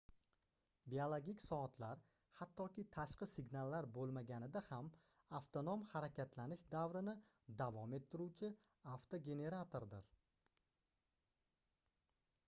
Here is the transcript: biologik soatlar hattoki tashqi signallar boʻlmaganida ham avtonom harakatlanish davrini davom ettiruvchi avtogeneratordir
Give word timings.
biologik 0.91 1.41
soatlar 1.41 1.99
hattoki 2.39 2.85
tashqi 2.95 3.27
signallar 3.33 3.87
boʻlmaganida 3.97 4.63
ham 4.69 4.89
avtonom 5.41 5.85
harakatlanish 5.93 6.63
davrini 6.77 7.15
davom 7.65 7.95
ettiruvchi 8.01 8.51
avtogeneratordir 8.97 10.09